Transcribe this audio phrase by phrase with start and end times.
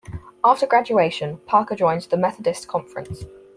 [0.43, 3.23] After graduation, Parker joined the Methodist Conference.